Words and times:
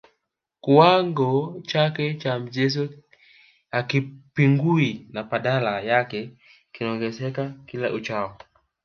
Kiwango 0.63 1.31
chake 1.69 2.05
cha 2.21 2.39
mchezo 2.39 2.89
hakipungui 3.71 5.07
na 5.11 5.23
badala 5.23 5.81
yake 5.81 6.31
kinaongezeka 6.73 7.53
kila 7.67 7.93
uchao 7.93 8.37